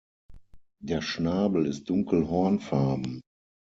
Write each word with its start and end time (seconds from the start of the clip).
Der 0.81 1.03
Schnabel 1.03 1.67
ist 1.67 1.87
dunkel 1.87 2.27
hornfarben. 2.27 3.21